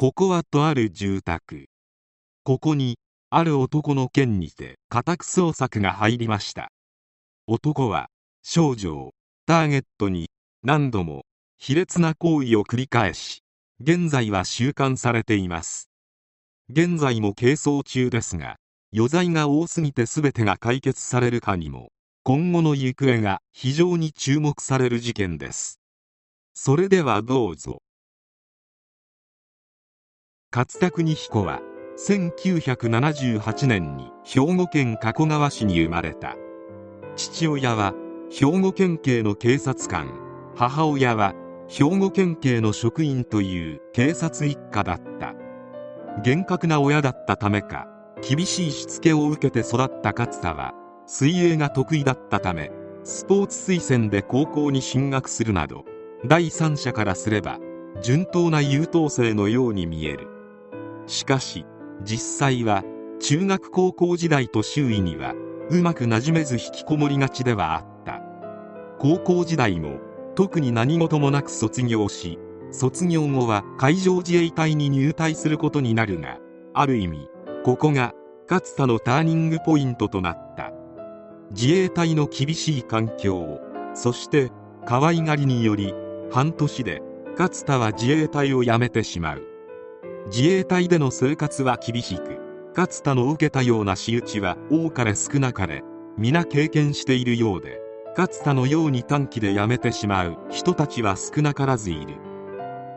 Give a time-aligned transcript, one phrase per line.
[0.00, 1.66] ここはとある住宅。
[2.44, 2.98] ここに
[3.30, 6.70] ある男の件にて家宅捜索が入りました。
[7.48, 8.06] 男は
[8.44, 9.10] 少女を
[9.44, 10.28] ターゲットに
[10.62, 11.22] 何度も
[11.56, 13.40] 卑劣な行為を繰り返し
[13.80, 15.90] 現在は収監されています。
[16.70, 18.54] 現在も係争中ですが
[18.94, 21.88] 余罪が多すぎて全てが解決されるかにも
[22.22, 25.80] 今後の行方が非常に注目される事件です。
[26.54, 27.82] それではどうぞ。
[30.50, 31.60] 勝田邦彦は
[31.98, 36.36] 1978年に兵庫県加古川市に生まれた。
[37.16, 37.92] 父親は
[38.30, 40.10] 兵庫県警の警察官。
[40.56, 41.34] 母親は
[41.68, 45.34] 兵庫県警の職員という警察一家だった。
[46.22, 47.86] 厳格な親だったためか
[48.26, 50.72] 厳しいしつけを受けて育った勝田は
[51.06, 52.72] 水泳が得意だったため
[53.04, 55.84] スポーツ推薦で高校に進学するなど
[56.24, 57.58] 第三者からすれば
[58.02, 60.37] 順当な優等生のように見える。
[61.08, 61.66] しかし
[62.02, 62.84] 実際は
[63.20, 65.34] 中学高校時代と周囲には
[65.70, 68.22] うまくなじめず引きこもりがちではあった。
[68.98, 69.98] 高校時代も
[70.34, 72.38] 特に何事もなく卒業し
[72.70, 76.38] 卒業後は海上自衛隊に入隊することになるが
[76.74, 77.28] ある意味
[77.64, 78.12] ここが
[78.48, 80.72] 勝田のターニングポイントとなった。
[81.50, 83.60] 自衛隊の厳しい環境
[83.94, 84.50] そして
[84.86, 85.94] 可愛がりにより
[86.30, 87.02] 半年で
[87.38, 89.57] 勝田は自衛隊を辞めてしまう。
[90.30, 92.38] 自衛隊での生活は厳しく
[92.76, 95.82] 勝田の受けたような仕打ちは多かれ少なかれ
[96.18, 97.80] 皆経験しているようで
[98.16, 102.16] 勝田のように短期で辞めてしまう人たちは少なからずいる。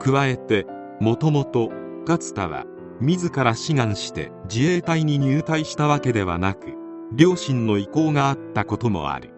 [0.00, 0.66] 加えて
[0.98, 1.70] もともと
[2.06, 2.64] 勝田は
[3.00, 6.74] 自ら志願して自衛隊に入隊したわけではなく
[7.12, 9.30] 両親の意向があったこともある。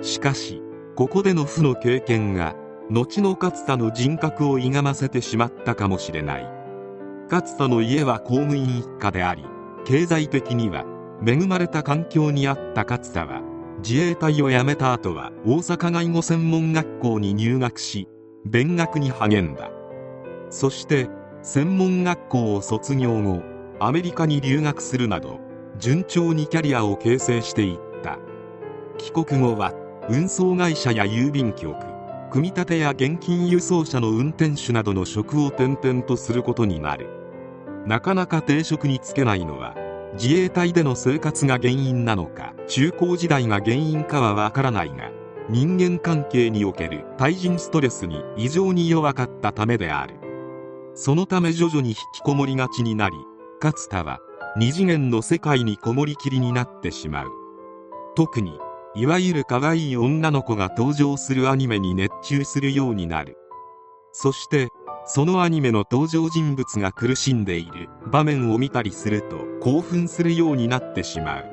[0.00, 0.60] しかし
[0.96, 2.56] ここでの負の経験が
[2.90, 6.61] 後の勝田の人格を歪ませてしまったかもしれない。
[7.32, 9.42] 勝田の家は公務員一家であり
[9.86, 10.84] 経済的には
[11.26, 13.40] 恵まれた環境にあった勝田は
[13.78, 18.06] 自衛隊を辞めた後は大阪外語専門学校に入学し
[18.44, 19.70] 勉学に励んだ。
[20.50, 21.08] そして
[21.42, 23.40] 専門学校を卒業後
[23.80, 25.40] アメリカに留学するなど
[25.78, 28.18] 順調にキャリアを形成していった。
[28.98, 29.72] 帰国後は
[30.10, 31.74] 運送会社や郵便局
[32.30, 37.21] 組み立てや現金輸送車の運転手などの職を転々とすることになる。
[37.86, 39.74] なかなか定職に就けないのは
[40.14, 45.10] 自衛隊での生活が原因なのか中高時代が原因かはわからないが
[45.48, 50.14] 人間関係における対人ストレスに異常に弱かったためである。
[50.94, 53.16] そのため徐々に引きこもりがちになり
[53.62, 54.20] 勝田は
[54.56, 57.30] 二次元の世界にこもりきりになってしまう。
[58.14, 58.58] 特に
[58.94, 63.38] いわゆる可愛い女の子が登場するアニメに熱中するようになる。
[64.12, 64.68] そして
[65.04, 67.88] そのアニメの登場人物が苦しんでいる。
[68.06, 71.46] 場面を見たりすると興奮するようになってしまう。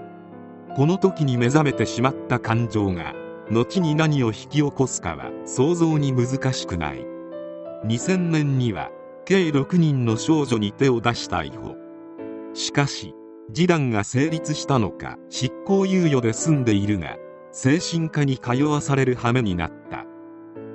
[0.75, 3.13] この時に目覚めてしまった感情が
[3.49, 7.05] 後に何を引き起こすかは想像に難しくない。
[7.85, 8.91] 2000年には
[9.25, 11.75] 計6人の少女に手を出した逮捕
[12.53, 13.15] しかし
[13.53, 17.17] 示談が成立したのか執行猶予で済んでいるが
[17.51, 20.05] 精神科に通わされる羽目になった。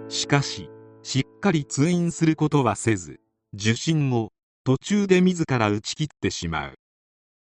[0.09, 0.71] しかし
[1.05, 3.21] しっかり通院することはせず
[3.53, 4.33] 受診後
[4.65, 6.75] 途中で自ら打ち切ってしまう。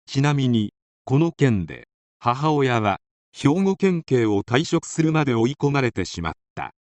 [0.06, 0.74] ちなみに
[1.06, 2.98] この件で母親は
[3.32, 6.74] 兵庫県警を退職するまで追い込まれてしまった。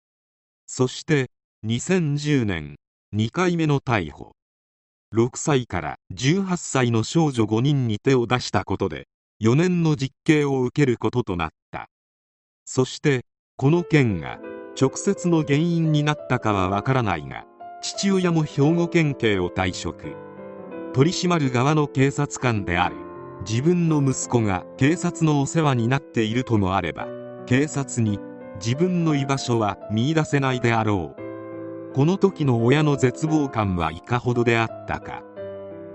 [0.65, 1.29] そして
[1.63, 2.77] 2010年
[3.15, 4.31] 2回目の逮捕。
[5.15, 9.07] 6歳から18歳の少女5人に手を出したことで
[9.43, 11.87] 4年の実刑を受けることとなった。
[12.65, 13.25] そして
[13.57, 14.39] この件が
[14.79, 17.45] 直接の原因になったかはわからないが
[17.81, 20.15] 父親も兵庫県警を退職。
[20.93, 22.95] 取り締まる側の警察官である。
[23.47, 27.07] 自分の息子が警察のお世話になっているともあれば
[27.45, 28.19] 警察に
[28.55, 31.93] 自分の居場所は見いだせないであろう。
[31.93, 35.23] この時の親の絶望感はいかほどであったか。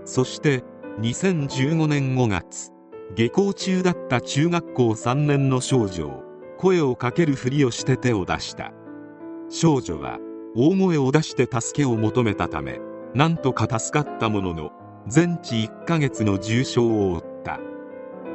[0.04, 0.62] そして
[1.00, 2.72] 2015年5月
[3.14, 6.27] 下校中だった中学校3年の少女を
[6.58, 8.72] 声をかけるふりをして手を出した。
[9.48, 10.18] 少女は
[10.56, 12.80] 大声を出して助けを求めたため
[13.14, 14.72] なんとか助かったものの
[15.06, 17.60] 全治1ヶ月の重傷を負った。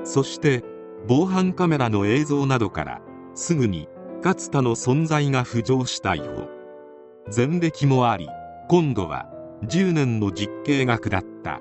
[0.06, 0.64] そして
[1.08, 3.02] 防犯カメラの映像などから
[3.36, 3.90] すぐに
[4.24, 6.48] 勝田の存在が浮上した逮捕
[7.36, 8.30] 前歴もあり
[8.70, 9.28] 今度は
[9.66, 11.60] 10年の実刑が下った。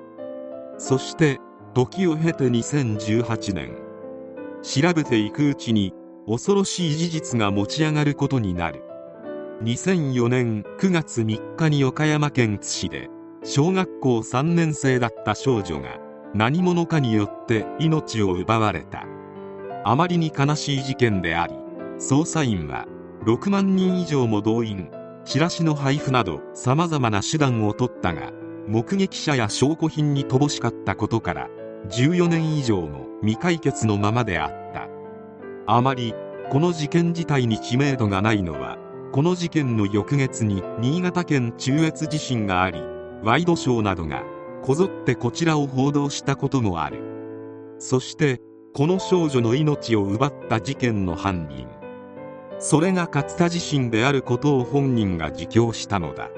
[0.77, 1.39] そして
[1.73, 3.75] 時を経て2018年
[4.61, 5.93] 調べていくうちに
[6.27, 8.83] 恐ろしい事実が持ち上がることになる。
[9.63, 13.09] 2004年9月3日に岡山県津市で
[13.43, 15.99] 小学校3年生だった少女が
[16.33, 19.05] 何者かによって命を奪われた。
[19.85, 21.55] あまりに悲しい事件であり
[21.97, 22.85] 捜査員は
[23.25, 24.89] 6万人以上も動員
[25.25, 28.31] チラシの配布などさまざまな手段を取ったが
[28.67, 31.49] 目撃者や証拠品に乏しかったことから
[31.89, 34.92] 14年以上も未解決のままであった。
[35.65, 36.13] あまり
[36.49, 38.77] この事件自体に知名度がないのは
[39.13, 42.81] この事件の翌月に新潟県中越地震があり
[43.23, 44.23] ワイドショーなどが
[44.63, 46.99] こぞってこちらを報道したこともある。
[47.79, 48.39] そして
[48.73, 51.67] この少女の命を奪った事件の犯人
[52.59, 56.29] それが勝田自身であることを本人が自供したのだ。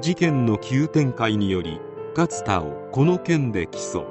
[0.00, 1.80] 事件の急展開により
[2.16, 4.04] 勝田をこの件で起訴。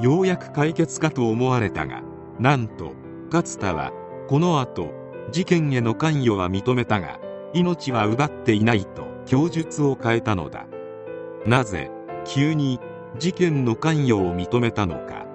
[0.00, 2.02] ようやく解決かと思われたが
[2.38, 2.92] なんと
[3.32, 3.92] 勝田は
[4.28, 4.92] この後
[5.30, 7.20] 事件への関与は認めたが
[7.52, 10.66] 命は奪っていないと供述を変えたのだ。
[11.46, 11.90] なぜ
[12.24, 12.80] 急に
[13.18, 15.26] 事件の関与を認めたのか。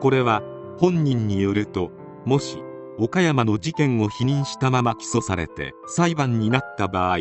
[0.00, 0.42] これは
[0.78, 1.90] 本人によると
[2.24, 2.58] もし
[2.98, 7.18] 岡山の事件を否認したまま起訴されて裁判になった場合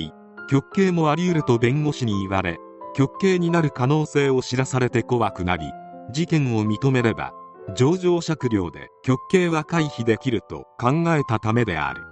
[0.50, 2.60] 極刑もあり得ると弁護士に言われ
[2.96, 5.66] 極刑になる可能性を知らされて怖くなり
[6.12, 7.34] 事件を認めれば
[7.73, 12.03] 情状酌量で極刑は回避できると考えたためである。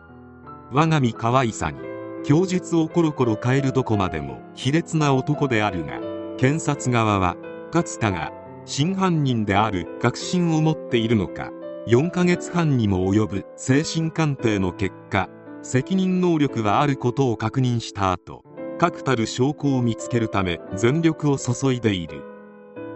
[0.71, 1.79] 我が身可愛さに
[2.25, 6.00] 供述をコロコロ変えるどこまでも卑劣な男であるが
[6.38, 7.35] 検察側は
[7.71, 8.31] 勝田が
[8.65, 11.51] 真犯人である確信を持っているのか
[11.88, 15.29] 4ヶ月半にも及ぶ精神鑑定の結果
[15.61, 18.44] 責任能力はあることを確認した後
[18.79, 22.23] 確たる証拠を見つけるため全力を注いでいる。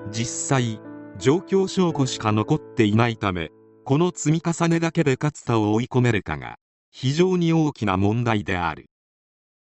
[0.10, 0.80] 実際
[1.20, 3.50] 状況証拠しか残っていないため
[3.84, 6.58] この積み重ねだけで勝田を追い込めるかが
[6.92, 8.86] 非常に大きな問題である。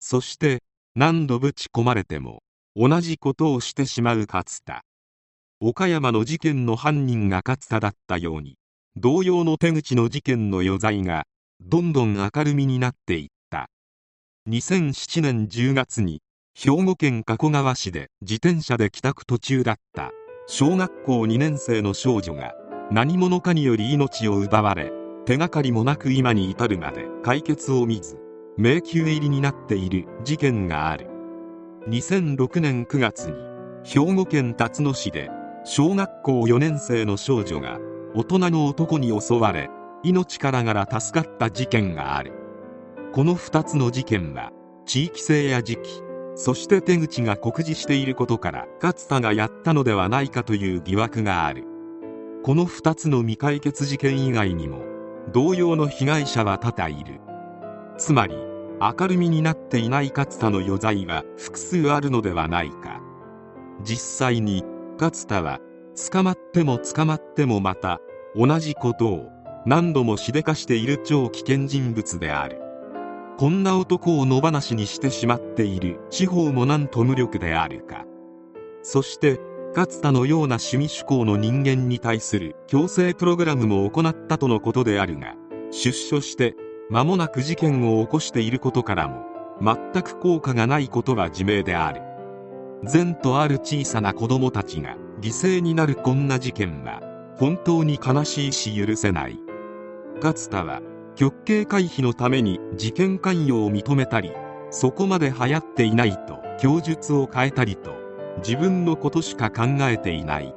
[0.00, 0.62] そして
[0.94, 2.42] 何度ぶち込まれても
[2.74, 4.82] 同じことをしてしまう勝田
[5.60, 8.56] 岡山の事件の犯人が勝田だったように
[8.96, 11.24] 同様の手口の事件の余罪が
[11.60, 13.68] どんどん明るみになっていった。
[14.48, 16.20] 2007年10月に
[16.54, 20.12] 兵庫県加古川市で自転車で帰宅途中だった。
[20.46, 22.54] 小学校2年生の少女が
[22.90, 24.92] 何者かにより命を奪われ
[25.24, 28.18] 手がかりもなく今に至るまで解決を見ず
[28.56, 31.08] 迷宮入りになっている事件がある。
[31.88, 33.34] 2006年9月に
[33.84, 35.30] 兵庫県辰野市で
[35.64, 37.78] 小学校4年生の少女が
[38.14, 39.70] 大人の男に襲われ
[40.02, 42.32] 命からがら助かった事件がある。
[43.12, 44.50] この2つの事件は
[44.86, 46.01] 地域性や時期
[46.34, 51.64] そして手口が酷似していることから勝田がやったのではないかという疑惑がある。
[52.42, 54.82] この2つの未解決事件以外にも
[55.32, 57.20] 同様の被害者は多々いる。
[57.98, 58.34] つまり
[58.80, 63.00] 明るみになっていない勝田の余罪は複数あるのではないか。
[63.84, 64.64] 実際に
[64.98, 65.60] 勝田は
[66.10, 68.00] 捕まっても捕まってもまた
[68.34, 69.28] 同じことを
[69.66, 72.61] 何度もしでかしている超危険人物である。
[73.38, 78.04] こんな男を野放しにしてしまっている司法もなんと無力であるか。
[78.82, 79.40] そして
[79.74, 85.34] 勝田のような趣味趣向の人間に対する強制プログラムも行ったとのことであるが
[85.70, 86.54] 出所して
[86.90, 89.24] 間もなく事件を起こしていることからも
[89.62, 92.02] 全く効果がないことは自明である。
[92.84, 97.00] 善とある小さな子供たちが犠牲になるこんな事件は
[97.38, 99.38] 本当に悲しいし許せない。
[100.20, 100.82] 勝田は
[101.22, 104.32] 極刑回避のために事件関与を認めたり
[104.72, 107.92] そこまで流行っていないと供述を変えたりと
[108.38, 110.52] 自分のことしか考えていない。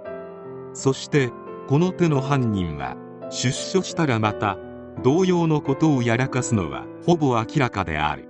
[0.74, 1.30] そして
[1.68, 2.98] この手の犯人は
[3.30, 4.58] 出所したらまた
[5.04, 8.28] 同様のことをやらかすのはほぼ明らかである。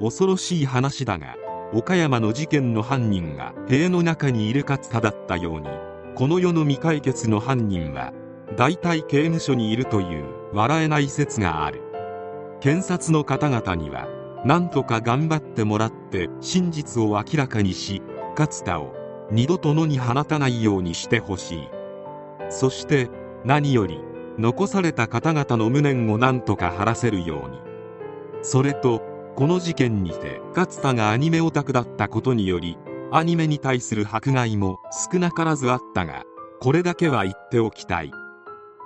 [0.00, 1.36] 恐ろしい話だが
[1.74, 5.68] 岡山の事件の犯人が塀の中にいる勝田だったように
[6.14, 8.14] この世の未解決の犯人は
[8.56, 10.39] 大体刑務所にいるという。
[10.52, 11.82] 笑えない説がある。
[12.60, 14.08] 検察の方々には
[14.44, 18.02] 何とか頑張ってもらって真実を明らかにし
[18.38, 18.94] 勝田を
[19.30, 21.68] 二度と野に放たないようにしてほしい。
[22.48, 23.08] そして
[23.44, 24.00] 何より
[24.38, 27.60] 残された方々の無念を何とか晴らせるように。
[28.42, 29.02] それと
[29.36, 32.76] この事件にて勝田がアニメオタクだったことにより
[33.12, 34.78] アニメに対する迫害も
[35.12, 36.24] 少なからずあったが
[36.60, 38.12] これだけは言っておきたい。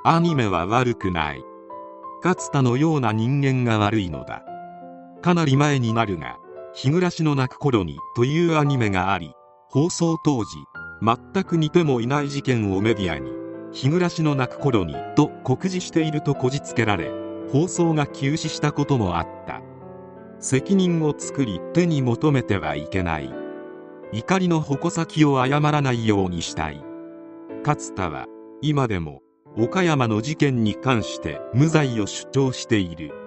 [0.05, 1.43] アニメは悪くない。
[2.25, 4.43] 勝田のような人間が悪いのだ。
[5.21, 6.39] かなり前になるが
[6.73, 9.33] 「日暮らしの泣く頃に」というアニメがあり
[9.69, 10.57] 放送当時
[11.03, 13.31] 全く似てもいない事件をメディアに
[13.73, 17.11] 「日暮らしの泣く頃に」と告示しているとこじつけられ
[17.53, 19.61] 放送が休止したこともあった。
[20.39, 23.31] 責任を作り手に求めてはいけない。
[24.13, 26.83] 怒りの矛先を誤らないようにしたい。
[27.67, 28.27] 勝田は
[28.61, 29.24] 今でも
[29.57, 33.24] 岡山の事件に関して無罪を主張している。